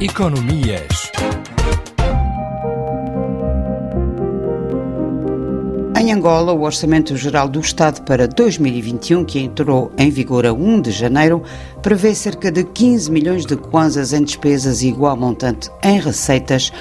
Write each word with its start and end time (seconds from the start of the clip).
Economias. 0.00 1.10
Em 5.98 6.12
Angola, 6.12 6.52
o 6.52 6.62
Orçamento 6.62 7.16
Geral 7.16 7.48
do 7.48 7.58
Estado 7.58 8.02
para 8.02 8.28
2021, 8.28 9.24
que 9.24 9.40
entrou 9.40 9.90
em 9.98 10.08
vigor 10.08 10.46
a 10.46 10.52
1 10.52 10.82
de 10.82 10.92
janeiro, 10.92 11.42
prevê 11.82 12.14
cerca 12.14 12.48
de 12.48 12.62
15 12.62 13.10
milhões 13.10 13.44
de 13.44 13.56
kwanzas 13.56 14.12
em 14.12 14.22
despesas 14.22 14.82
e 14.82 14.88
igual 14.88 15.16
montante 15.16 15.68
em 15.82 15.98
receitas, 15.98 16.72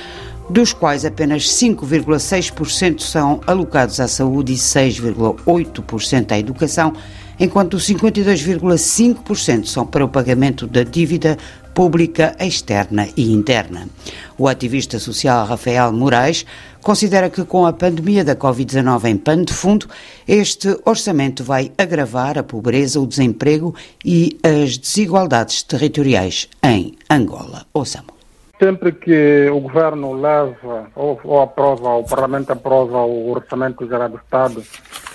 dos 0.50 0.74
quais 0.74 1.06
apenas 1.06 1.44
5,6% 1.44 3.02
são 3.02 3.42
alocados 3.46 4.00
à 4.00 4.08
saúde 4.08 4.54
e 4.54 4.56
6,8% 4.56 6.32
à 6.32 6.40
educação, 6.40 6.94
enquanto 7.40 7.78
52,5% 7.78 9.66
são 9.66 9.86
para 9.86 10.06
o 10.06 10.10
pagamento 10.10 10.66
da 10.66 10.84
dívida 10.84 11.38
pública 11.74 12.36
externa 12.40 13.08
e 13.16 13.32
interna. 13.32 13.88
O 14.36 14.48
ativista 14.48 14.98
social 14.98 15.46
Rafael 15.46 15.94
Moraes 15.94 16.44
considera 16.82 17.30
que 17.30 17.44
com 17.44 17.68
a 17.68 17.74
pandemia 17.74 18.24
da 18.24 18.36
Covid-19 18.36 19.06
em 19.06 19.18
pano 19.18 19.46
de 19.46 19.54
fundo, 19.54 19.88
este 20.28 20.76
orçamento 20.86 21.44
vai 21.44 21.72
agravar 21.78 22.38
a 22.38 22.44
pobreza, 22.44 23.00
o 23.00 23.06
desemprego 23.06 23.76
e 24.04 24.40
as 24.42 24.76
desigualdades 24.78 25.62
territoriais 25.62 26.50
em 26.64 26.96
Angola. 27.12 27.68
Ouçamos 27.72 28.17
sempre 28.60 28.92
que 28.92 29.50
o 29.50 29.60
governo 29.60 30.14
leva 30.14 30.90
ou, 30.96 31.20
ou, 31.24 31.42
aprova, 31.42 31.96
o 31.96 32.04
Parlamento 32.04 32.52
aprova 32.52 33.04
o 33.06 33.30
orçamento 33.32 33.88
geral 33.88 34.10
do 34.10 34.18
Estado, 34.18 34.64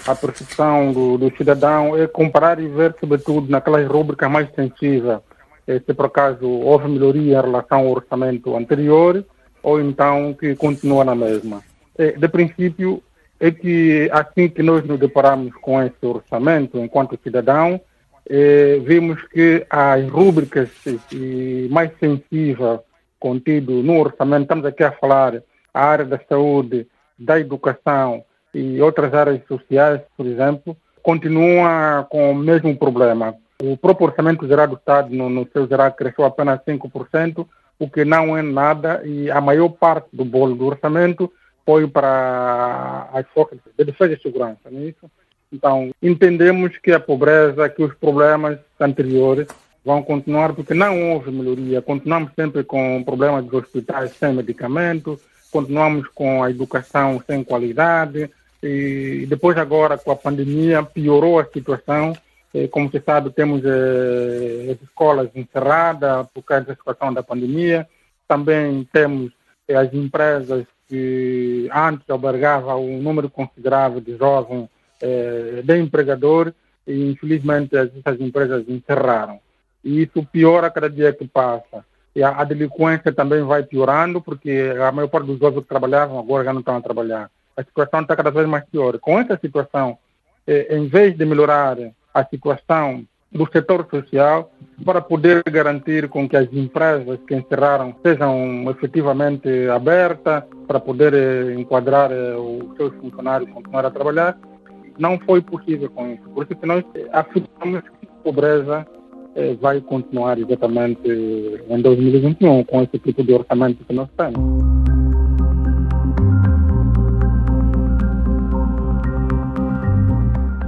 a 0.07 0.15
percepção 0.15 0.93
do, 0.93 1.19
do, 1.19 1.37
cidadão 1.37 1.97
é 1.97 2.07
comparar 2.07 2.61
e 2.61 2.69
ver, 2.69 2.95
sobretudo, 2.99 3.51
naquelas 3.51 3.87
rubricas 3.87 4.31
mais 4.31 4.49
sensíveis, 4.55 5.21
eh, 5.67 5.81
se 5.85 5.95
por 5.95 6.07
acaso 6.07 6.49
houve 6.49 6.89
melhoria 6.89 7.39
em 7.39 7.43
relação 7.43 7.81
ao 7.81 7.91
orçamento 7.91 8.57
anterior 8.57 9.25
ou 9.63 9.81
então 9.81 10.35
que 10.35 10.57
continua 10.57 11.05
na 11.05 11.15
mesma. 11.15 11.63
Eh, 11.99 12.13
de 12.13 12.29
princípio, 12.29 13.03
é 13.39 13.51
que 13.51 14.09
assim 14.13 14.49
que 14.49 14.63
nós 14.63 14.85
nos 14.85 14.99
deparamos 14.99 15.53
com 15.57 15.83
esse 15.83 16.05
orçamento, 16.05 16.79
enquanto 16.79 17.19
cidadão, 17.23 17.81
eh, 18.29 18.81
vimos 18.85 19.21
que 19.29 19.67
as 19.69 20.09
rubricas 20.09 20.69
mais 21.71 21.91
sensíveis 21.99 22.81
contido 23.23 23.85
no 23.85 24.01
orçamento, 24.01 24.43
estamos 24.43 24.65
aqui 24.65 24.83
a 24.83 24.91
falar 24.91 25.41
a 25.73 25.85
área 25.85 26.05
da 26.05 26.21
saúde, 26.29 26.89
da 27.17 27.39
educação 27.39 28.25
e 28.53 28.83
outras 28.83 29.15
áreas 29.15 29.41
sociais, 29.47 30.01
por 30.17 30.27
exemplo, 30.27 30.77
continua 31.01 32.05
com 32.11 32.33
o 32.33 32.35
mesmo 32.35 32.77
problema. 32.77 33.37
O 33.63 33.77
próprio 33.77 34.09
orçamento 34.09 34.47
geral 34.49 34.67
do 34.67 34.75
Estado, 34.75 35.15
no, 35.15 35.31
no 35.31 35.49
seu 35.53 35.69
geral, 35.69 35.93
cresceu 35.93 36.25
apenas 36.25 36.61
5%, 36.67 37.47
o 37.79 37.89
que 37.89 38.05
não 38.05 38.37
é 38.37 38.43
nada, 38.43 39.01
e 39.05 39.31
a 39.31 39.41
maior 39.41 39.69
parte 39.69 40.09
do 40.13 40.25
bolo 40.25 40.57
do 40.57 40.67
orçamento 40.67 41.33
foi 41.65 41.87
para 41.87 43.09
as 43.13 43.25
forças 43.29 43.61
de 43.79 43.85
defesa 43.85 44.15
e 44.15 44.21
segurança, 44.21 44.69
não 44.69 44.81
é 44.81 44.87
isso? 44.87 45.09
Então, 45.53 45.93
entendemos 46.03 46.77
que 46.79 46.91
a 46.91 46.99
pobreza, 46.99 47.69
que 47.69 47.85
os 47.85 47.95
problemas 47.95 48.59
anteriores 48.81 49.47
vão 49.85 50.03
continuar 50.03 50.53
porque 50.55 50.75
não 50.75 51.13
houve 51.13 51.31
melhoria. 51.31 51.83
Continuamos 51.83 52.33
sempre 52.35 52.63
com 52.63 53.03
problemas 53.05 53.45
dos 53.45 53.65
hospitais 53.65 54.13
sem 54.17 54.33
medicamentos, 54.33 55.21
continuamos 55.51 56.07
com 56.09 56.43
a 56.43 56.51
educação 56.51 57.23
sem 57.27 57.43
qualidade 57.43 58.31
e 58.63 59.27
depois 59.29 59.59
agora 59.59 59.99
com 59.99 60.13
a 60.13 60.17
pandemia 60.17 60.83
piorou 60.83 61.39
a 61.39 61.45
situação. 61.45 62.17
Como 62.71 62.91
você 62.91 63.01
sabe, 63.01 63.31
temos 63.31 63.63
eh, 63.65 64.73
as 64.73 64.83
escolas 64.83 65.31
encerradas 65.35 66.27
por 66.35 66.43
causa 66.43 66.67
da 66.67 66.75
situação 66.75 67.13
da 67.13 67.23
pandemia. 67.23 67.89
Também 68.29 68.87
temos 68.93 69.33
eh, 69.67 69.75
as 69.75 69.93
empresas 69.95 70.67
que 70.87 71.67
antes 71.73 72.09
albergavam 72.11 72.85
um 72.85 73.01
número 73.01 73.31
considerável 73.31 74.03
de 74.03 74.19
jovens 74.19 74.69
eh, 75.01 75.63
de 75.65 75.79
empregadores 75.79 76.53
e 76.87 77.11
infelizmente 77.11 77.75
essas 77.75 78.21
empresas 78.21 78.69
encerraram 78.69 79.41
e 79.85 80.03
isso 80.03 80.27
piora 80.31 80.71
cada 80.71 80.89
dia 80.89 81.13
que 81.13 81.27
passa. 81.27 81.85
E 82.15 82.23
a, 82.23 82.31
a, 82.41 82.45
delinquência 82.45 83.13
também 83.13 83.43
vai 83.43 83.63
piorando, 83.63 84.21
porque 84.21 84.75
a 84.87 84.93
maior 84.93 85.09
parte 85.09 85.27
dos 85.27 85.39
jovens 85.39 85.63
que 85.63 85.69
trabalhavam 85.69 86.19
agora 86.19 86.45
já 86.45 86.53
não 86.53 86.61
estão 86.61 86.77
a 86.77 86.81
trabalhar. 86.81 87.31
A 87.57 87.63
situação 87.63 88.01
está 88.01 88.15
cada 88.15 88.31
vez 88.31 88.47
mais 88.47 88.65
pior. 88.67 88.99
Com 88.99 89.19
essa 89.19 89.39
situação, 89.39 89.97
eh, 90.47 90.77
em 90.77 90.87
vez 90.87 91.17
de 91.17 91.25
melhorar 91.25 91.77
a 92.13 92.25
situação 92.25 93.07
do 93.33 93.49
setor 93.51 93.87
social, 93.91 94.53
para 94.85 95.01
poder 95.01 95.43
garantir 95.45 96.09
com 96.09 96.29
que 96.29 96.37
as 96.37 96.53
empresas 96.53 97.19
que 97.27 97.35
encerraram 97.35 97.95
sejam 98.03 98.71
efetivamente 98.71 99.49
abertas, 99.69 100.45
para 100.67 100.79
poder 100.79 101.15
eh, 101.15 101.55
enquadrar 101.55 102.13
eh, 102.13 102.37
os 102.37 102.77
seus 102.77 102.95
funcionários 102.97 103.51
continuar 103.51 103.87
a 103.87 103.91
trabalhar, 103.91 104.39
não 104.99 105.19
foi 105.19 105.41
possível 105.41 105.89
com 105.91 106.13
isso. 106.13 106.23
Por 106.31 106.45
isso 106.45 106.55
que 106.55 106.67
nós 106.67 106.85
afirmamos 107.13 107.81
que 107.81 108.07
a 108.07 108.23
pobreza 108.23 108.87
eh, 108.87 109.02
vai 109.61 109.81
continuar 109.81 110.39
exatamente 110.39 111.09
em 111.69 111.81
2021 111.81 112.65
com 112.65 112.83
esse 112.83 112.99
tipo 112.99 113.23
de 113.23 113.33
orçamento 113.33 113.85
que 113.85 113.93
nós 113.95 114.09
temos. 114.17 114.41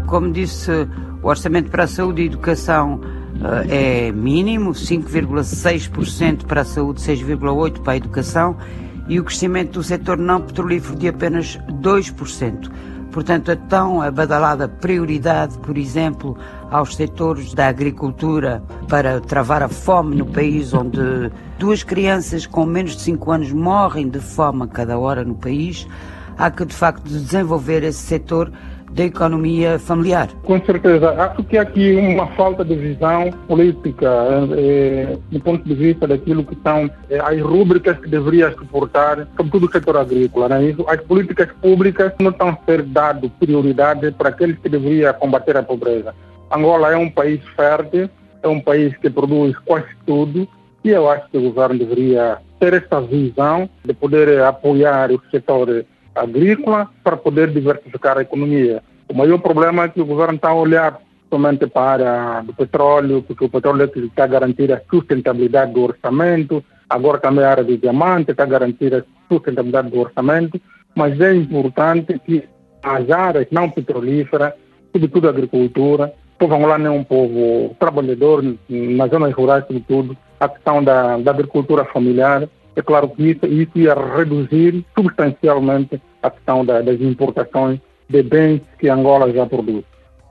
Como 0.06 0.30
disse, 0.30 0.70
o 1.22 1.26
orçamento 1.26 1.70
para 1.70 1.84
a 1.84 1.86
saúde 1.88 2.22
e 2.22 2.26
educação 2.26 3.00
eh, 3.68 4.06
é 4.08 4.12
mínimo, 4.12 4.70
5,6% 4.70 6.44
para 6.44 6.60
a 6.60 6.64
saúde, 6.64 7.00
6,8% 7.00 7.82
para 7.82 7.94
a 7.94 7.96
educação 7.96 8.56
e 9.08 9.18
o 9.18 9.24
crescimento 9.24 9.72
do 9.72 9.82
setor 9.82 10.16
não 10.16 10.40
petrolífero 10.40 10.96
de 10.96 11.08
apenas 11.08 11.58
2%. 11.82 12.70
Portanto, 13.10 13.52
a 13.52 13.56
tão 13.56 14.02
abadalada 14.02 14.68
prioridade, 14.68 15.56
por 15.58 15.76
exemplo, 15.76 16.36
aos 16.74 16.96
setores 16.96 17.54
da 17.54 17.68
agricultura 17.68 18.60
para 18.88 19.20
travar 19.20 19.62
a 19.62 19.68
fome 19.68 20.16
no 20.16 20.26
país, 20.26 20.74
onde 20.74 21.30
duas 21.56 21.84
crianças 21.84 22.46
com 22.46 22.66
menos 22.66 22.96
de 22.96 23.02
5 23.02 23.30
anos 23.30 23.52
morrem 23.52 24.08
de 24.08 24.18
fome 24.18 24.64
a 24.64 24.66
cada 24.66 24.98
hora 24.98 25.22
no 25.22 25.36
país, 25.36 25.86
há 26.36 26.50
que 26.50 26.64
de 26.64 26.74
facto 26.74 27.04
desenvolver 27.04 27.84
esse 27.84 28.00
setor 28.00 28.50
da 28.90 29.04
economia 29.04 29.78
familiar. 29.78 30.28
Com 30.42 30.60
certeza. 30.64 31.10
Acho 31.10 31.44
que 31.44 31.56
aqui 31.56 31.94
uma 31.94 32.26
falta 32.28 32.64
de 32.64 32.74
visão 32.74 33.30
política, 33.46 34.10
eh, 34.56 35.16
do 35.30 35.38
ponto 35.38 35.62
de 35.68 35.74
vista 35.74 36.08
daquilo 36.08 36.44
que 36.44 36.58
são 36.60 36.90
eh, 37.08 37.20
as 37.20 37.40
rúbricas 37.40 37.98
que 37.98 38.08
deveria 38.08 38.50
suportar, 38.52 39.28
sobretudo 39.36 39.66
o 39.66 39.72
setor 39.72 39.96
agrícola. 39.96 40.48
Né? 40.48 40.70
Isso, 40.70 40.84
as 40.88 41.00
políticas 41.02 41.50
públicas 41.62 42.12
não 42.18 42.32
estão 42.32 42.48
a 42.48 42.58
ser 42.66 42.82
dado 42.82 43.30
prioridade 43.30 44.10
para 44.10 44.30
aqueles 44.30 44.58
que 44.58 44.68
deveriam 44.68 45.14
combater 45.14 45.56
a 45.56 45.62
pobreza. 45.62 46.12
Angola 46.54 46.92
é 46.92 46.96
um 46.96 47.10
país 47.10 47.40
fértil, 47.56 48.08
é 48.42 48.48
um 48.48 48.60
país 48.60 48.96
que 48.98 49.10
produz 49.10 49.56
quase 49.64 49.88
tudo, 50.06 50.46
e 50.84 50.90
eu 50.90 51.10
acho 51.10 51.28
que 51.28 51.38
o 51.38 51.42
governo 51.42 51.78
deveria 51.78 52.38
ter 52.60 52.74
essa 52.74 53.00
visão 53.00 53.68
de 53.84 53.92
poder 53.92 54.40
apoiar 54.42 55.10
o 55.10 55.20
setor 55.30 55.84
agrícola 56.14 56.88
para 57.02 57.16
poder 57.16 57.50
diversificar 57.50 58.18
a 58.18 58.22
economia. 58.22 58.82
O 59.08 59.14
maior 59.14 59.38
problema 59.38 59.84
é 59.84 59.88
que 59.88 60.00
o 60.00 60.06
governo 60.06 60.36
está 60.36 60.50
a 60.50 60.54
olhar 60.54 61.00
somente 61.28 61.66
para 61.66 62.42
do 62.42 62.54
petróleo, 62.54 63.22
porque 63.22 63.44
o 63.44 63.48
petróleo 63.48 63.82
é 63.82 63.98
está 63.98 64.22
a 64.22 64.28
garantir 64.28 64.72
a 64.72 64.80
sustentabilidade 64.88 65.72
do 65.72 65.82
orçamento, 65.82 66.64
agora 66.88 67.18
também 67.18 67.44
a 67.44 67.50
área 67.50 67.64
do 67.64 67.76
diamante 67.76 68.30
está 68.30 68.44
a 68.44 68.46
garantir 68.46 68.94
a 68.94 69.02
sustentabilidade 69.28 69.90
do 69.90 69.98
orçamento, 69.98 70.60
mas 70.94 71.20
é 71.20 71.34
importante 71.34 72.16
que 72.20 72.44
as 72.80 73.10
áreas 73.10 73.48
não 73.50 73.68
petrolíferas, 73.68 74.52
sobretudo 74.92 75.26
a 75.26 75.30
agricultura, 75.30 76.14
o 76.23 76.23
povo 76.38 76.54
angolano 76.54 76.86
é 76.86 76.90
um 76.90 77.04
povo 77.04 77.74
trabalhador, 77.78 78.42
nas 78.68 79.10
zonas 79.10 79.32
rurais, 79.34 79.64
sobretudo, 79.66 80.16
a 80.40 80.48
questão 80.48 80.82
da, 80.82 81.16
da 81.18 81.30
agricultura 81.30 81.84
familiar, 81.84 82.48
é 82.76 82.82
claro 82.82 83.08
que 83.08 83.30
isso, 83.30 83.46
isso 83.46 83.78
ia 83.78 83.94
reduzir 83.94 84.84
substancialmente 84.96 86.00
a 86.22 86.30
questão 86.30 86.64
da, 86.64 86.80
das 86.80 87.00
importações 87.00 87.78
de 88.08 88.22
bens 88.22 88.62
que 88.78 88.88
Angola 88.88 89.32
já 89.32 89.46
produz. 89.46 89.84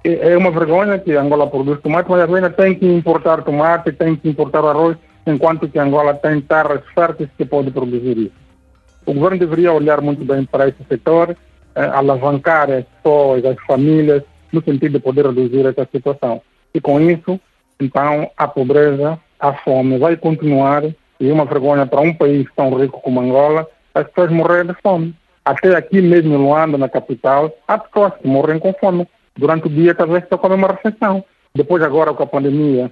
É 0.04 0.38
uma 0.38 0.52
vergonha 0.52 1.00
que 1.00 1.14
Angola 1.14 1.48
produz 1.48 1.80
tomate, 1.82 2.10
mas 2.10 2.22
ainda 2.22 2.50
tem 2.50 2.76
que 2.76 2.86
importar 2.86 3.42
tomate, 3.44 3.94
tem 3.94 4.16
que 4.16 4.28
importar 4.28 4.60
arroz, 4.60 4.98
enquanto 5.26 5.70
que 5.70 5.80
Angola 5.80 6.14
tem 6.14 6.42
terras 6.42 6.82
férteis 6.94 7.30
que 7.38 7.46
pode 7.46 7.72
produzir 7.72 8.18
isso. 8.18 8.44
O 9.06 9.14
governo 9.14 9.40
deveria 9.40 9.72
olhar 9.72 10.02
muito 10.02 10.26
bem 10.26 10.44
para 10.44 10.68
esse 10.68 10.84
setor, 10.90 11.38
eh, 11.76 11.82
alavancar 11.82 12.70
as 12.70 12.84
pessoas, 12.84 13.46
as 13.46 13.58
famílias, 13.66 14.24
no 14.54 14.64
sentido 14.64 14.94
de 14.94 15.00
poder 15.00 15.26
reduzir 15.26 15.66
essa 15.66 15.88
situação. 15.92 16.42
E 16.74 16.80
com 16.80 17.02
isso, 17.02 17.40
então, 17.80 18.30
a 18.38 18.48
pobreza, 18.48 19.20
a 19.40 19.54
fome 19.54 19.98
vai 19.98 20.16
continuar 20.16 20.84
e 21.20 21.32
uma 21.32 21.46
vergonha 21.46 21.86
para 21.86 22.02
um 22.02 22.14
país 22.14 22.48
tão 22.56 22.74
rico 22.76 23.02
como 23.02 23.20
Angola, 23.20 23.68
as 23.94 24.08
pessoas 24.08 24.32
morrerem 24.32 24.68
de 24.68 24.82
fome. 24.82 25.16
Até 25.44 25.76
aqui 25.76 26.02
mesmo 26.02 26.34
em 26.34 26.38
Luanda, 26.38 26.78
na 26.78 26.88
capital, 26.88 27.52
há 27.68 27.78
pessoas 27.78 28.14
que 28.22 28.28
morrem 28.28 28.60
com 28.60 28.74
fome. 28.74 29.08
Durante 29.36 29.68
o 29.68 29.70
dia, 29.70 29.96
talvez 29.96 30.24
só 30.30 30.38
comem 30.38 30.58
uma 30.58 30.70
refeição. 30.70 31.24
Depois, 31.54 31.84
agora 31.84 32.14
com 32.14 32.24
a 32.24 32.28
pandemia, 32.28 32.92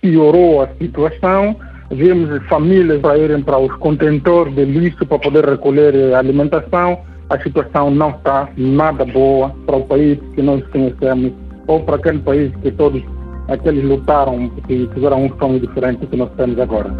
piorou 0.00 0.62
a 0.62 0.68
situação, 0.78 1.56
vimos 1.90 2.42
famílias 2.48 3.00
irem 3.18 3.42
para 3.42 3.58
os 3.58 3.74
contentores 3.76 4.54
de 4.54 4.64
lixo 4.64 5.04
para 5.06 5.18
poder 5.18 5.44
recolher 5.44 6.14
alimentação. 6.14 7.00
A 7.30 7.38
situação 7.40 7.90
não 7.90 8.10
está 8.10 8.48
nada 8.56 9.04
boa 9.04 9.50
para 9.66 9.76
o 9.76 9.84
país 9.84 10.18
que 10.34 10.40
nós 10.40 10.64
conhecemos 10.68 11.32
ou 11.66 11.82
para 11.82 11.96
aquele 11.96 12.20
país 12.20 12.50
que 12.62 12.70
todos 12.72 13.02
aqueles 13.48 13.84
lutaram 13.84 14.50
e 14.68 14.86
tiveram 14.86 15.26
um 15.26 15.38
sonho 15.38 15.60
diferente 15.60 16.06
que 16.06 16.16
nós 16.16 16.30
temos 16.36 16.58
agora. 16.58 16.90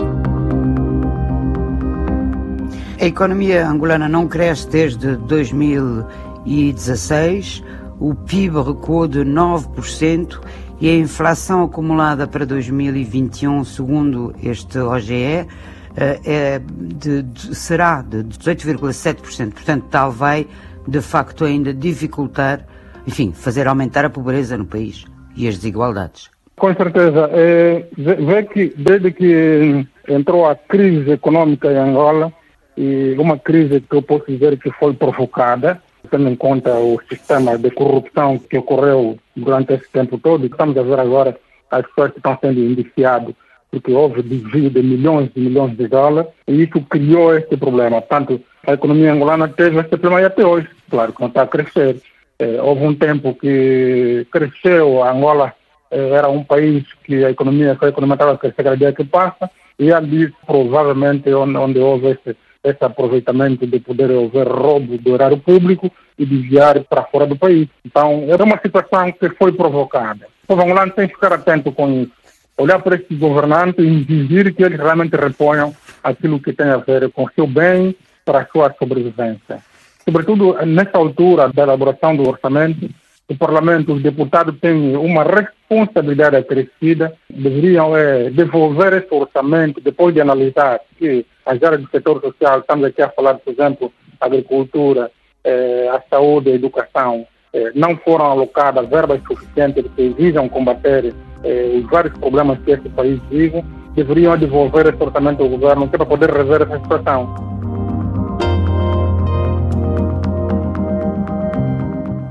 A 3.01 3.07
economia 3.07 3.67
angolana 3.67 4.07
não 4.09 4.29
cresce 4.29 4.69
desde 4.69 5.17
2016, 5.17 7.65
o 7.99 8.15
PIB 8.15 8.61
recuou 8.61 9.09
de 9.09 9.21
9% 9.21 10.39
e 10.81 10.91
a 10.91 10.95
inflação 10.95 11.63
acumulada 11.63 12.27
para 12.27 12.45
2021, 12.45 13.65
segundo 13.65 14.35
este 14.43 14.79
OGE, 14.79 15.47
é 15.97 16.61
de, 16.61 17.23
de, 17.23 17.55
será 17.55 18.03
de 18.03 18.19
18,7%. 18.19 19.53
Portanto, 19.53 19.87
tal 19.91 20.11
vai, 20.11 20.47
de 20.87 21.01
facto, 21.01 21.45
ainda 21.45 21.73
dificultar, 21.73 22.65
enfim, 23.07 23.33
fazer 23.33 23.67
aumentar 23.67 24.05
a 24.05 24.11
pobreza 24.11 24.57
no 24.57 24.67
país 24.67 25.05
e 25.37 25.49
as 25.49 25.57
desigualdades. 25.57 26.31
Com 26.57 26.75
certeza. 26.75 27.31
É, 27.33 27.87
vê 27.97 28.43
que 28.43 28.75
desde 28.77 29.13
que 29.13 29.87
entrou 30.09 30.47
a 30.47 30.57
crise 30.57 31.13
econômica 31.13 31.71
em 31.71 31.77
Angola, 31.77 32.33
e 32.77 33.17
uma 33.19 33.37
crise 33.37 33.81
que 33.81 33.97
eu 33.97 34.03
posso 34.03 34.27
dizer 34.29 34.57
que 34.59 34.71
foi 34.71 34.95
provocada 34.95 35.83
tendo 36.11 36.29
em 36.29 36.37
conta 36.37 36.75
o 36.75 37.01
sistema 37.09 37.59
de 37.59 37.71
corrupção 37.71 38.39
que 38.39 38.59
ocorreu 38.59 39.19
durante 39.37 39.75
esse 39.75 39.89
tempo 39.91 40.19
todo. 40.19 40.47
Estamos 40.47 40.77
a 40.77 40.83
ver 40.83 40.99
agora 40.99 41.37
as 41.71 41.87
pessoas 41.87 42.13
que 42.13 42.19
estão 42.19 42.39
sendo 42.41 42.61
indiciadas 42.61 43.35
porque 43.71 43.93
houve 43.93 44.23
desvio 44.23 44.71
de 44.71 44.83
milhões 44.83 45.31
e 45.35 45.41
milhões 45.41 45.77
de 45.77 45.89
dólares 45.89 46.31
e 46.47 46.63
isso 46.63 46.81
criou 46.89 47.35
este 47.35 47.57
problema. 47.57 48.01
Portanto, 48.01 48.41
a 48.67 48.73
economia 48.73 49.13
angolana 49.13 49.49
teve 49.49 49.79
este 49.79 49.97
problema 49.97 50.23
e 50.23 50.25
até 50.25 50.47
hoje, 50.47 50.69
claro 50.91 51.13
que 51.13 51.21
não 51.21 51.29
está 51.29 51.43
a 51.43 51.47
crescer. 51.47 52.01
É, 52.39 52.63
houve 52.63 52.85
um 52.85 52.95
tempo 52.95 53.35
que 53.35 54.27
cresceu, 54.31 55.03
a 55.03 55.11
Angola 55.11 55.53
é, 55.91 56.11
era 56.11 56.29
um 56.29 56.45
país 56.45 56.85
que 57.05 57.25
a 57.25 57.31
economia, 57.31 57.77
a 57.81 57.89
economia 57.89 58.15
estava 58.15 58.33
a 58.33 58.39
crescer 58.39 58.63
cada 58.63 58.77
dia 58.77 58.93
que 58.93 59.05
passa 59.05 59.51
e 59.79 59.93
ali 59.93 60.33
provavelmente 60.47 61.33
onde, 61.33 61.57
onde 61.57 61.79
houve 61.79 62.09
este 62.11 62.37
esse 62.65 62.85
aproveitamento 62.85 63.67
de 63.67 63.79
poder 63.81 64.11
haver 64.11 64.49
roubo 64.49 64.99
do 64.99 65.15
erário 65.15 65.39
público 65.39 65.91
e 66.19 66.27
desviar 66.27 66.83
para 66.85 67.05
fora 67.05 67.27
do 67.27 67.37
país. 67.37 67.69
Então, 67.85 68.25
era 68.29 68.43
uma 68.45 68.59
situação 68.59 69.13
que 69.13 69.29
foi 69.31 69.53
provocada. 69.53 70.27
O 70.45 70.47
povo 70.49 70.63
angolano 70.63 70.93
tem 70.93 71.07
que 71.07 71.15
ficar 71.15 71.33
atento 71.33 71.71
com 71.73 71.89
isso. 72.03 72.13
Olhar 72.59 72.83
para 72.83 72.97
esses 72.97 73.17
governantes 73.17 73.85
e 73.85 73.89
exigir 73.89 74.53
que 74.53 74.65
eles 74.65 74.79
realmente 74.79 75.17
reponham 75.17 75.75
aquilo 76.03 76.41
que 76.41 76.53
tem 76.53 76.67
a 76.67 76.77
ver 76.77 77.11
com 77.13 77.25
o 77.25 77.31
seu 77.35 77.47
bem 77.47 77.95
para 78.25 78.41
a 78.41 78.47
sua 78.47 78.75
sobrevivência. 78.79 79.61
Sobretudo, 80.05 80.55
nessa 80.67 80.99
altura 80.99 81.49
da 81.53 81.63
elaboração 81.63 82.17
do 82.17 82.29
orçamento, 82.29 82.89
o 83.29 83.37
Parlamento, 83.37 83.93
os 83.93 84.03
deputados 84.03 84.59
têm 84.59 84.97
uma 84.97 85.23
responsabilidade 85.23 86.37
acrescida, 86.37 87.15
deveriam 87.29 87.95
é, 87.95 88.31
devolver 88.31 88.95
esse 88.95 89.15
orçamento 89.15 89.83
depois 89.83 90.15
de 90.15 90.21
analisar 90.21 90.81
que 90.99 91.27
as 91.45 91.63
áreas 91.63 91.83
do 91.83 91.91
setor 91.91 92.21
social, 92.23 92.61
estamos 92.61 92.87
aqui 92.87 93.03
a 93.03 93.11
falar, 93.11 93.35
por 93.35 93.53
exemplo, 93.53 93.93
agricultura, 94.19 95.11
é, 95.45 95.89
a 95.91 96.03
saúde, 96.09 96.51
a 96.51 96.55
educação, 96.55 97.27
não 97.75 97.97
foram 97.97 98.27
alocadas 98.27 98.89
verbas 98.89 99.21
suficientes 99.27 99.85
que 99.95 100.09
visam 100.11 100.49
combater 100.49 101.15
é, 101.45 101.73
os 101.77 101.89
vários 101.91 102.17
problemas 102.19 102.59
que 102.61 102.73
este 102.73 102.89
país 102.89 103.21
vive, 103.31 103.65
deveriam 103.95 104.37
devolver 104.37 104.87
esse 104.87 105.03
orçamento 105.03 105.43
ao 105.43 105.49
governo 105.49 105.89
para 105.89 106.05
poder 106.05 106.31
rever 106.31 106.63
essa 106.63 106.79
situação. 106.79 107.49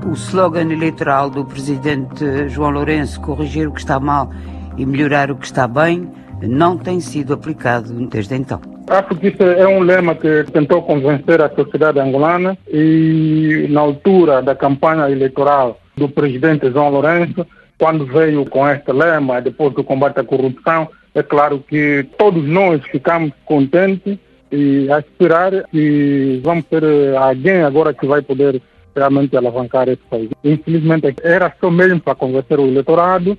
o 0.08 0.12
slogan 0.12 0.72
eleitoral 0.72 1.28
do 1.28 1.44
presidente 1.44 2.48
João 2.48 2.70
Lourenço, 2.70 3.20
corrigir 3.20 3.68
o 3.68 3.72
que 3.72 3.80
está 3.80 4.00
mal 4.00 4.30
e 4.78 4.86
melhorar 4.86 5.30
o 5.30 5.36
que 5.36 5.44
está 5.44 5.68
bem, 5.68 6.10
não 6.40 6.78
tem 6.78 6.98
sido 6.98 7.34
aplicado 7.34 7.92
desde 8.06 8.34
então. 8.34 8.77
Acho 8.90 9.14
que 9.16 9.28
isso 9.28 9.42
é 9.42 9.68
um 9.68 9.80
lema 9.80 10.14
que 10.14 10.44
tentou 10.50 10.80
convencer 10.82 11.42
a 11.42 11.50
sociedade 11.50 12.00
angolana 12.00 12.56
e 12.66 13.66
na 13.68 13.80
altura 13.80 14.40
da 14.40 14.54
campanha 14.54 15.10
eleitoral 15.10 15.78
do 15.94 16.08
presidente 16.08 16.70
João 16.70 16.88
Lourenço, 16.88 17.46
quando 17.78 18.06
veio 18.06 18.46
com 18.46 18.66
este 18.66 18.90
lema, 18.90 19.42
depois 19.42 19.74
do 19.74 19.84
combate 19.84 20.20
à 20.20 20.24
corrupção, 20.24 20.88
é 21.14 21.22
claro 21.22 21.62
que 21.68 22.06
todos 22.16 22.42
nós 22.44 22.82
ficamos 22.86 23.32
contentes 23.44 24.16
e 24.50 24.90
a 24.90 25.00
esperar 25.00 25.64
que 25.70 26.40
vamos 26.42 26.64
ter 26.64 26.82
alguém 27.14 27.62
agora 27.62 27.92
que 27.92 28.06
vai 28.06 28.22
poder 28.22 28.62
realmente 28.96 29.36
alavancar 29.36 29.86
esse 29.88 30.02
país. 30.08 30.30
Infelizmente, 30.42 31.14
era 31.22 31.54
só 31.60 31.70
mesmo 31.70 32.00
para 32.00 32.14
convencer 32.14 32.58
o 32.58 32.66
eleitorado 32.66 33.36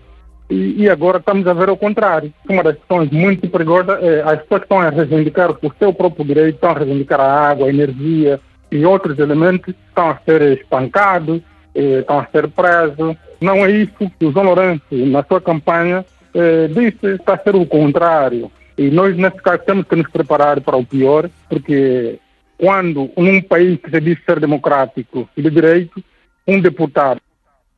e, 0.50 0.84
e, 0.84 0.90
agora 0.90 1.20
estamos 1.20 1.46
a 1.46 1.54
ver 1.54 1.70
o 1.70 1.78
contrário. 1.78 2.34
Uma 2.50 2.64
das 2.64 2.76
questões 2.76 3.12
muito 3.12 3.48
perigosas 3.48 4.02
é 4.02 4.22
as 4.22 4.42
pessoas 4.42 4.64
estão 4.64 4.80
a 4.82 4.90
reivindicar 4.90 5.52
o 5.52 5.74
seu 5.78 5.94
próprio 5.94 6.26
direito, 6.26 6.56
estão 6.56 6.72
a 6.72 6.74
reivindicar 6.74 7.20
a 7.20 7.50
água, 7.50 7.68
a 7.68 7.70
energia 7.70 8.40
e 8.72 8.84
outros 8.84 9.20
elementos, 9.20 9.76
estão 9.88 10.10
a 10.10 10.20
ser 10.26 10.42
espancados, 10.60 11.42
eh, 11.76 12.00
estão 12.00 12.20
a 12.20 12.26
ser 12.28 12.48
presos. 12.48 13.16
Não 13.40 13.64
é 13.66 13.72
isso 13.72 14.12
que 14.18 14.26
o 14.26 14.32
João 14.32 14.46
Lourenço, 14.46 14.84
na 14.92 15.24
sua 15.24 15.40
campanha, 15.40 16.04
eh, 16.34 16.68
disse, 16.68 17.16
está 17.16 17.36
a 17.36 17.40
ser 17.40 17.56
o 17.56 17.66
contrário. 17.66 18.52
E 18.76 18.90
nós, 18.90 19.16
nesse 19.16 19.38
caso, 19.38 19.62
temos 19.66 19.86
que 19.86 19.96
nos 19.96 20.10
preparar 20.10 20.62
para 20.62 20.78
o 20.78 20.86
pior, 20.86 21.30
porque 21.48 22.18
quando 22.58 23.10
num 23.16 23.42
país 23.42 23.80
que 23.80 23.90
se 23.90 24.02
diz 24.02 24.18
ser 24.26 24.40
democrático 24.40 25.30
e 25.38 25.42
de 25.42 25.50
direito, 25.50 26.04
um 26.48 26.60
deputado, 26.60 27.22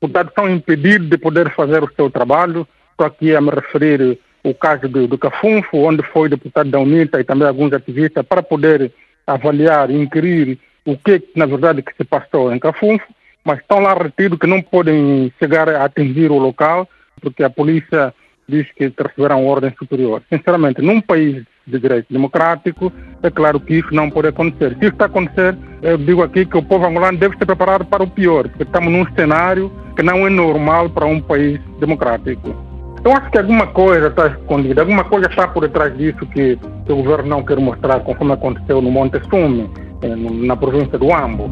deputados 0.02 0.34
são 0.34 0.50
impedidos 0.50 1.08
de 1.08 1.18
poder 1.18 1.52
fazer 1.52 1.84
o 1.84 1.92
seu 1.96 2.10
trabalho. 2.10 2.68
Estou 2.92 3.06
aqui 3.06 3.36
a 3.36 3.40
me 3.40 3.52
referir 3.52 4.18
o 4.44 4.54
caso 4.54 4.90
do, 4.90 5.08
do 5.08 5.18
Cafunfo, 5.18 5.78
onde 5.78 6.02
foi 6.02 6.28
deputado 6.28 6.72
da 6.72 6.80
UNITA 6.80 7.20
e 7.20 7.24
também 7.24 7.48
alguns 7.48 7.72
ativistas 7.72 8.26
para 8.26 8.42
poder 8.42 8.92
avaliar 9.28 9.92
inquirir 9.92 10.58
o 10.84 10.98
que, 10.98 11.22
na 11.36 11.46
verdade, 11.46 11.84
que 11.84 11.96
se 11.96 12.04
passou 12.04 12.52
em 12.52 12.58
Cafunfo, 12.58 13.06
mas 13.46 13.60
estão 13.60 13.80
lá 13.80 13.94
retidos 13.94 14.40
que 14.40 14.48
não 14.48 14.62
podem 14.62 15.32
chegar 15.38 15.70
a 15.70 15.86
atingir 15.86 16.32
o 16.32 16.40
local, 16.40 16.90
porque 17.22 17.44
a 17.44 17.50
polícia 17.52 18.12
diz 18.50 18.68
que 18.72 18.92
receberam 18.98 19.46
ordem 19.46 19.72
superior. 19.78 20.24
Sinceramente, 20.28 20.82
num 20.82 21.00
país 21.00 21.44
de 21.66 21.80
direito 21.80 22.08
democrático, 22.12 22.92
é 23.24 23.30
claro 23.30 23.60
que 23.60 23.76
isso 23.76 23.94
não 23.94 24.10
pode 24.10 24.28
acontecer. 24.30 24.72
Se 24.80 24.86
isso 24.86 24.94
está 24.94 25.06
a 25.06 25.08
acontecer, 25.08 25.58
eu 25.82 25.98
digo 25.98 26.24
aqui 26.24 26.46
que 26.46 26.58
o 26.58 26.64
povo 26.64 26.86
angolano 26.86 27.18
deve 27.18 27.38
se 27.38 27.46
preparar 27.46 27.84
para 27.86 28.04
o 28.04 28.08
pior, 28.08 28.48
porque 28.50 28.64
estamos 28.64 28.92
num 28.92 29.06
cenário 29.14 29.72
que 29.96 30.04
não 30.04 30.26
é 30.26 30.30
normal 30.30 30.90
para 30.90 31.06
um 31.06 31.22
país 31.22 31.60
democrático. 31.80 32.56
Eu 33.04 33.14
acho 33.14 33.32
que 33.32 33.38
alguma 33.38 33.66
coisa 33.68 34.08
está 34.08 34.28
escondida, 34.28 34.82
alguma 34.82 35.04
coisa 35.04 35.28
está 35.28 35.48
por 35.48 35.62
detrás 35.62 35.96
disso 35.98 36.24
que, 36.28 36.58
o 36.88 36.96
governo 36.96 37.30
não 37.30 37.44
quer 37.44 37.58
mostrar, 37.58 38.00
conforme 38.02 38.34
aconteceu 38.34 38.82
no 38.82 38.92
Monte 38.92 39.20
Sume, 39.30 39.70
eh, 40.02 40.16
na 40.16 40.56
província 40.56 41.00
do 41.00 41.12
Ambo. 41.14 41.50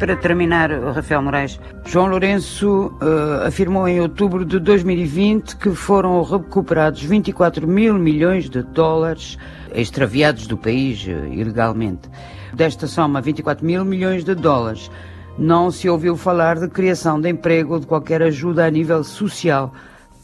Para 0.00 0.16
terminar, 0.16 0.70
Rafael 0.70 1.20
Moraes, 1.20 1.60
João 1.84 2.06
Lourenço 2.06 2.86
uh, 3.02 3.46
afirmou 3.46 3.86
em 3.86 4.00
outubro 4.00 4.46
de 4.46 4.58
2020 4.58 5.56
que 5.56 5.74
foram 5.74 6.22
recuperados 6.22 7.02
24 7.02 7.68
mil 7.68 7.92
milhões 7.98 8.48
de 8.48 8.62
dólares 8.62 9.36
extraviados 9.74 10.46
do 10.46 10.56
país 10.56 11.06
uh, 11.06 11.26
ilegalmente. 11.30 12.08
Desta 12.54 12.86
soma, 12.86 13.20
24 13.20 13.62
mil 13.62 13.84
milhões 13.84 14.24
de 14.24 14.34
dólares, 14.34 14.90
não 15.36 15.70
se 15.70 15.86
ouviu 15.86 16.16
falar 16.16 16.58
de 16.58 16.68
criação 16.68 17.20
de 17.20 17.28
emprego 17.28 17.74
ou 17.74 17.80
de 17.80 17.86
qualquer 17.86 18.22
ajuda 18.22 18.64
a 18.64 18.70
nível 18.70 19.04
social 19.04 19.70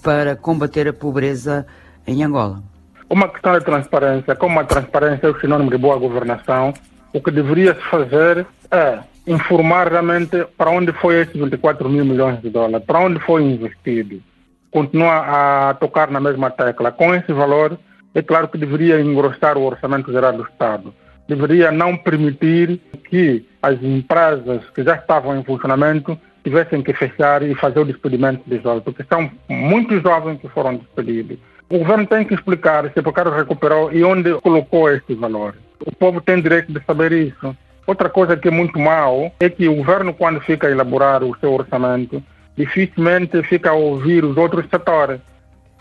para 0.02 0.34
combater 0.34 0.88
a 0.88 0.92
pobreza 0.94 1.66
em 2.06 2.24
Angola. 2.24 2.62
Uma 3.10 3.28
questão 3.28 3.52
de 3.58 3.62
transparência. 3.62 4.34
Como 4.36 4.58
a 4.58 4.64
transparência 4.64 5.26
é 5.26 5.30
o 5.30 5.38
sinônimo 5.38 5.70
de 5.70 5.76
boa 5.76 5.98
governação, 5.98 6.72
o 7.12 7.20
que 7.20 7.30
deveria 7.30 7.74
se 7.74 7.82
fazer 7.90 8.46
é 8.70 9.00
informar 9.26 9.90
realmente 9.90 10.44
para 10.56 10.70
onde 10.70 10.92
foi 10.92 11.22
esses 11.22 11.34
24 11.34 11.88
mil 11.88 12.04
milhões 12.04 12.40
de 12.40 12.50
dólares, 12.50 12.86
para 12.86 13.00
onde 13.00 13.20
foi 13.20 13.42
investido. 13.42 14.22
Continua 14.70 15.70
a 15.70 15.74
tocar 15.74 16.10
na 16.10 16.20
mesma 16.20 16.50
tecla. 16.50 16.92
Com 16.92 17.14
esse 17.14 17.32
valor, 17.32 17.78
é 18.14 18.22
claro 18.22 18.48
que 18.48 18.58
deveria 18.58 19.00
engrossar 19.00 19.58
o 19.58 19.64
orçamento 19.64 20.12
geral 20.12 20.32
do 20.32 20.44
Estado. 20.44 20.94
Deveria 21.28 21.72
não 21.72 21.96
permitir 21.96 22.80
que 23.10 23.44
as 23.60 23.82
empresas 23.82 24.62
que 24.70 24.82
já 24.84 24.94
estavam 24.94 25.36
em 25.36 25.42
funcionamento 25.42 26.18
tivessem 26.44 26.80
que 26.80 26.92
fechar 26.92 27.42
e 27.42 27.54
fazer 27.56 27.80
o 27.80 27.84
despedimento 27.84 28.42
de 28.46 28.58
jovens, 28.60 28.84
porque 28.84 29.04
são 29.04 29.28
muitos 29.48 30.00
jovens 30.02 30.40
que 30.40 30.48
foram 30.48 30.76
despedidos. 30.76 31.38
O 31.68 31.78
governo 31.78 32.06
tem 32.06 32.24
que 32.24 32.34
explicar 32.34 32.88
se 32.92 33.00
o 33.00 33.02
Pocaro 33.02 33.30
recuperou 33.30 33.92
e 33.92 34.04
onde 34.04 34.32
colocou 34.40 34.88
esses 34.88 35.18
valores. 35.18 35.58
O 35.84 35.94
povo 35.94 36.20
tem 36.20 36.40
direito 36.40 36.72
de 36.72 36.80
saber 36.84 37.10
isso. 37.10 37.56
Outra 37.86 38.10
coisa 38.10 38.36
que 38.36 38.48
é 38.48 38.50
muito 38.50 38.78
mal 38.78 39.32
é 39.38 39.48
que 39.48 39.68
o 39.68 39.76
governo, 39.76 40.12
quando 40.12 40.40
fica 40.40 40.66
a 40.66 40.70
elaborar 40.70 41.22
o 41.22 41.36
seu 41.38 41.52
orçamento, 41.52 42.22
dificilmente 42.56 43.42
fica 43.44 43.70
a 43.70 43.74
ouvir 43.74 44.24
os 44.24 44.36
outros 44.36 44.68
setores. 44.68 45.20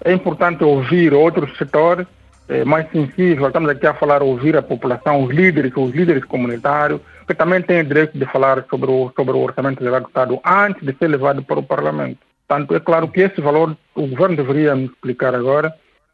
É 0.03 0.11
importante 0.13 0.63
ouvir 0.63 1.13
outros 1.13 1.57
setores 1.57 2.05
é, 2.47 2.63
mais 2.63 2.89
sensíveis. 2.91 3.47
Estamos 3.47 3.69
aqui 3.69 3.87
a 3.87 3.93
falar, 3.93 4.21
ouvir 4.21 4.55
a 4.55 4.61
população, 4.61 5.23
os 5.23 5.33
líderes, 5.33 5.71
os 5.75 5.91
líderes 5.91 6.23
comunitários, 6.25 7.01
que 7.27 7.33
também 7.33 7.61
têm 7.61 7.83
direito 7.83 8.17
de 8.17 8.25
falar 8.25 8.63
sobre 8.69 8.91
o, 8.91 9.11
sobre 9.15 9.33
o 9.33 9.39
Orçamento 9.39 9.83
do 9.83 9.97
Estado 9.97 10.39
antes 10.45 10.85
de 10.85 10.95
ser 10.97 11.07
levado 11.07 11.41
para 11.41 11.59
o 11.59 11.63
Parlamento. 11.63 12.19
Portanto, 12.47 12.75
é 12.75 12.79
claro 12.79 13.07
que 13.07 13.21
esse 13.21 13.41
valor, 13.41 13.75
o 13.95 14.07
governo 14.07 14.35
deveria 14.35 14.75
me 14.75 14.85
explicar 14.85 15.33
agora, 15.33 15.73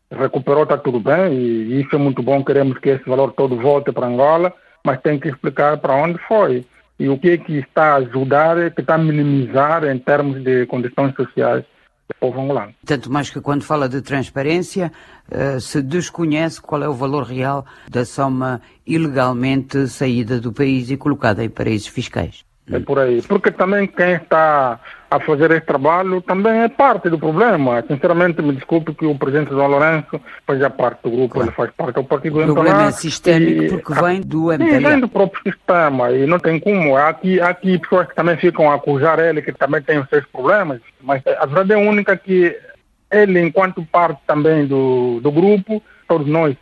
recuperou, 0.10 0.63
está 0.63 0.77
tudo 0.77 1.01
bem, 1.01 1.33
e 1.33 1.81
isso 1.81 1.93
é 1.95 2.00
muito 2.00 2.24
bom, 2.24 2.43
queremos 2.43 2.77
que 2.77 2.89
esse 2.89 3.10
valor 3.10 3.33
todo 3.33 3.57
volte 3.57 3.91
para 3.91 4.07
Angola, 4.07 4.53
mas 4.84 5.02
tem 5.02 5.20
que 5.20 5.30
explicar 5.30 5.78
para 5.78 5.96
onde 5.96 6.18
foi. 6.28 6.66
E 7.00 7.10
o 7.10 7.18
que 7.18 7.32
é 7.32 7.38
que 7.38 7.58
está 7.58 7.94
a 7.94 7.96
ajudar, 7.96 8.72
que 8.72 8.82
está 8.82 8.96
a 8.96 8.98
minimizar 8.98 9.84
em 9.86 9.98
termos 9.98 10.44
de 10.44 10.66
condições 10.68 11.16
sociais 11.16 11.64
do 12.08 12.16
povo 12.20 12.42
angolano. 12.42 12.74
Tanto 12.86 13.12
mais 13.12 13.30
que 13.30 13.42
quando 13.42 13.64
fala 13.64 13.90
de 13.90 14.02
transparência, 14.02 14.92
uh, 15.32 15.60
se 15.60 15.82
desconhece 15.82 16.62
qual 16.62 16.84
é 16.84 16.88
o 16.88 16.94
valor 16.94 17.24
real 17.24 17.66
da 17.90 18.06
soma 18.06 18.62
ilegalmente 18.86 19.88
saída 19.88 20.40
do 20.40 20.54
país 20.54 20.92
e 20.92 20.98
colocada 20.98 21.44
em 21.44 21.50
paraísos 21.50 21.88
fiscais. 21.88 22.46
É 22.72 22.80
por 22.80 23.00
aí. 23.00 23.22
Porque 23.24 23.52
também 23.52 23.88
quem 23.88 24.14
está 24.14 24.80
a 25.12 25.20
fazer 25.20 25.51
esse 25.51 25.65
trabalho 25.65 26.22
também 26.22 26.62
é 26.62 26.70
parte 26.70 27.10
do 27.10 27.20
problema. 27.20 27.84
Sinceramente, 27.86 28.41
me 28.41 28.53
desculpe 28.53 28.94
que 28.96 29.06
o 29.06 29.13
presidente 29.13 29.50
João 29.50 29.68
Lourenço 29.68 30.22
faz 30.48 30.65
parte 30.70 31.03
do 31.03 31.12
grupo, 31.12 31.34
claro. 31.34 31.50
ele 31.50 31.56
faz 31.56 31.72
parte 31.72 31.96
do 31.96 32.03
partido 32.06 32.39
O 32.39 32.53
problema 32.53 32.86
é 32.86 32.91
sistémico 32.91 33.63
e, 33.63 33.70
porque 33.70 33.94
vem 33.94 34.22
do 34.22 34.53
MPLA. 34.53 34.72
Sim, 34.72 34.88
vem 34.88 35.00
do 35.01 35.10
próprio 35.10 35.44
sistema 35.44 36.12
e 36.12 36.25
não 36.25 36.39
tem 36.39 36.58
como. 36.62 36.96
Há 36.96 37.10
aqui, 37.10 37.41
há 37.41 37.50
aqui 37.50 37.77
pessoas 37.77 38.08
que 38.08 38.15
também 38.15 38.38
ficam 38.38 38.72
a 38.72 38.75
acusar 38.75 39.20
ele, 39.20 39.41
que 39.41 39.51
também 39.51 39.82
tem 39.82 40.00
os 40.00 40.08
seus 40.08 40.25
problemas, 40.27 40.80
mas 41.01 41.22
a 41.27 41.46
verdade 41.46 41.74
é 41.74 41.77
única 41.77 42.15
que 42.15 42.58
ele, 43.12 43.41
enquanto 43.41 43.86
parte 43.91 44.22
também 44.25 44.65
do, 44.65 45.20
do 45.20 45.30
grupo, 45.30 45.84
todos 46.08 46.25
nós, 46.25 46.56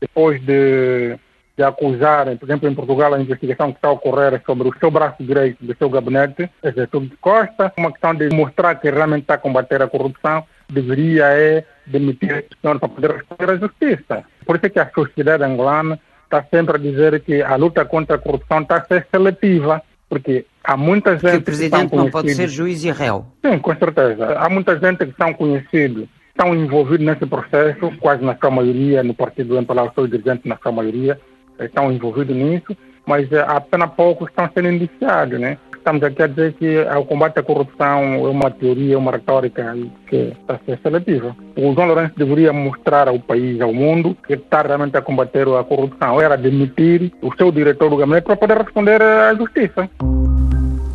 depois 0.00 0.42
de 0.44 1.16
de 1.56 1.62
acusarem, 1.62 2.36
por 2.36 2.46
exemplo, 2.46 2.68
em 2.68 2.74
Portugal, 2.74 3.14
a 3.14 3.20
investigação 3.20 3.70
que 3.70 3.78
está 3.78 3.88
a 3.88 3.92
ocorrer 3.92 4.42
sobre 4.44 4.68
o 4.68 4.74
seu 4.78 4.90
braço 4.90 5.22
direito 5.22 5.64
do 5.64 5.74
seu 5.76 5.88
gabinete, 5.88 6.50
Getúlio 6.64 7.08
de 7.08 7.16
Costa, 7.16 7.72
uma 7.76 7.92
questão 7.92 8.14
de 8.14 8.28
mostrar 8.30 8.74
que 8.74 8.90
realmente 8.90 9.22
está 9.22 9.34
a 9.34 9.38
combater 9.38 9.80
a 9.80 9.86
corrupção, 9.86 10.44
deveria 10.68 11.26
é 11.26 11.64
demitir 11.86 12.30
esse 12.32 12.48
senhor 12.60 12.80
para 12.80 12.88
poder 12.88 13.12
responder 13.12 13.50
à 13.50 13.56
justiça. 13.56 14.24
Por 14.44 14.56
isso 14.56 14.66
é 14.66 14.70
que 14.70 14.80
a 14.80 14.90
sociedade 14.90 15.44
angolana 15.44 15.98
está 16.24 16.42
sempre 16.50 16.76
a 16.76 16.78
dizer 16.78 17.20
que 17.20 17.40
a 17.40 17.54
luta 17.54 17.84
contra 17.84 18.16
a 18.16 18.18
corrupção 18.18 18.62
está 18.62 18.78
a 18.78 18.84
ser 18.84 19.06
seletiva, 19.10 19.80
porque 20.08 20.46
há 20.64 20.76
muita 20.76 21.12
gente 21.12 21.30
que 21.30 21.36
o 21.36 21.42
presidente 21.42 21.90
que 21.90 21.96
não 21.96 22.10
pode 22.10 22.34
ser 22.34 22.48
juiz 22.48 22.82
e 22.82 22.90
réu. 22.90 23.26
Sim, 23.44 23.58
com 23.60 23.76
certeza. 23.76 24.38
Há 24.38 24.48
muita 24.48 24.76
gente 24.78 25.06
que 25.06 25.16
são 25.16 25.32
conhecidos 25.32 26.08
estão 26.34 26.52
envolvidos 26.52 27.06
nesse 27.06 27.24
processo, 27.26 27.92
quase 28.00 28.24
na 28.24 28.36
sua 28.36 28.50
maioria, 28.50 29.04
no 29.04 29.14
partido 29.14 29.50
do 29.50 29.56
MPLA, 29.56 29.84
os 29.84 29.94
seus 29.94 30.10
dirigentes 30.10 30.44
na 30.44 30.58
sua 30.58 30.72
maioria, 30.72 31.18
estão 31.58 31.92
envolvidos 31.92 32.36
nisso, 32.36 32.76
mas 33.06 33.30
eh, 33.32 33.44
apenas 33.46 33.90
poucos 33.90 34.28
estão 34.28 34.48
sendo 34.54 34.68
indiciados, 34.68 35.38
né? 35.38 35.58
Estamos 35.84 36.02
aqui 36.02 36.22
a 36.22 36.26
dizer 36.26 36.54
que 36.54 36.78
o 36.80 37.04
combate 37.04 37.38
à 37.38 37.42
corrupção 37.42 38.26
é 38.26 38.30
uma 38.30 38.50
teoria, 38.50 38.98
uma 38.98 39.12
retórica 39.12 39.76
que 40.08 40.32
está 40.40 40.54
a 40.54 40.58
ser 40.64 40.78
seletiva. 40.82 41.36
O 41.54 41.74
João 41.74 41.88
Lourenço 41.88 42.14
deveria 42.16 42.54
mostrar 42.54 43.06
ao 43.06 43.20
país, 43.20 43.60
ao 43.60 43.70
mundo, 43.70 44.16
que 44.26 44.32
está 44.32 44.62
realmente 44.62 44.96
a 44.96 45.02
combater 45.02 45.46
a 45.46 45.62
corrupção. 45.62 46.18
Era 46.18 46.38
demitir 46.38 47.12
o 47.20 47.30
seu 47.36 47.52
diretor 47.52 47.90
do 47.90 47.98
gabinete 47.98 48.24
para 48.24 48.34
poder 48.34 48.56
responder 48.56 49.02
à 49.02 49.34
justiça. 49.34 49.90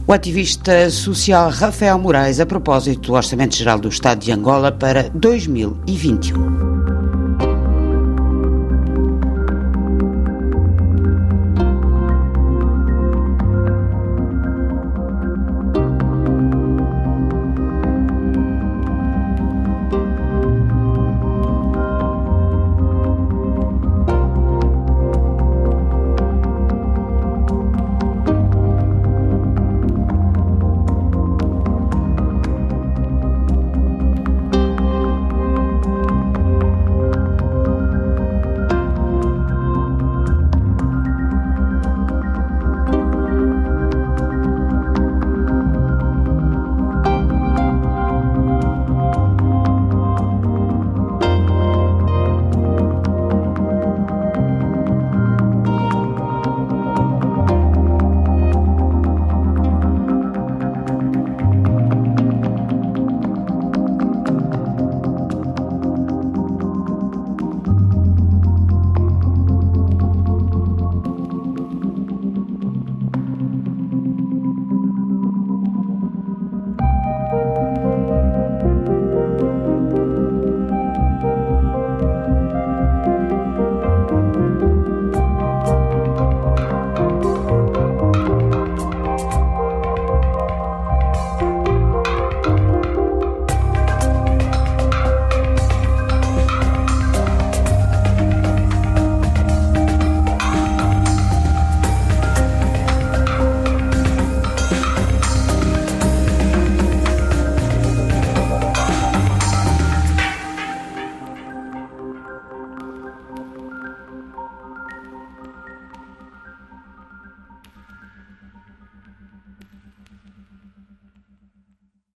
O 0.07 0.11
ativista 0.11 0.89
social 0.89 1.51
Rafael 1.51 1.99
Moraes, 1.99 2.39
a 2.39 2.45
propósito 2.47 3.11
do 3.11 3.13
Orçamento 3.13 3.55
Geral 3.55 3.77
do 3.77 3.89
Estado 3.89 4.21
de 4.21 4.31
Angola 4.31 4.71
para 4.71 5.03
2021. 5.13 6.88